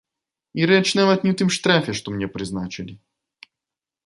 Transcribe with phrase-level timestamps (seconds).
[0.61, 2.93] І рэч нават не ў тым штрафе, што мне прызначылі.